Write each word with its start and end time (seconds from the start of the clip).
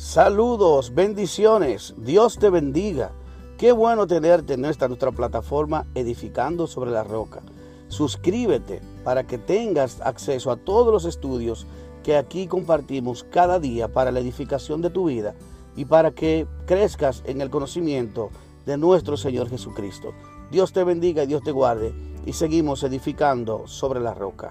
Saludos, 0.00 0.94
bendiciones, 0.94 1.94
Dios 1.98 2.38
te 2.38 2.48
bendiga. 2.48 3.12
Qué 3.58 3.70
bueno 3.70 4.06
tenerte 4.06 4.54
en 4.54 4.64
esta 4.64 4.88
nuestra 4.88 5.12
plataforma 5.12 5.86
Edificando 5.94 6.66
sobre 6.66 6.90
la 6.90 7.04
Roca. 7.04 7.42
Suscríbete 7.88 8.80
para 9.04 9.26
que 9.26 9.36
tengas 9.36 10.00
acceso 10.00 10.50
a 10.50 10.56
todos 10.56 10.90
los 10.90 11.04
estudios 11.04 11.66
que 12.02 12.16
aquí 12.16 12.46
compartimos 12.46 13.24
cada 13.24 13.60
día 13.60 13.88
para 13.88 14.10
la 14.10 14.20
edificación 14.20 14.80
de 14.80 14.88
tu 14.88 15.04
vida 15.04 15.34
y 15.76 15.84
para 15.84 16.12
que 16.12 16.46
crezcas 16.64 17.22
en 17.26 17.42
el 17.42 17.50
conocimiento 17.50 18.30
de 18.64 18.78
nuestro 18.78 19.18
Señor 19.18 19.50
Jesucristo. 19.50 20.14
Dios 20.50 20.72
te 20.72 20.82
bendiga 20.82 21.24
y 21.24 21.26
Dios 21.26 21.42
te 21.42 21.52
guarde 21.52 21.92
y 22.24 22.32
seguimos 22.32 22.82
edificando 22.84 23.66
sobre 23.66 24.00
la 24.00 24.14
roca. 24.14 24.50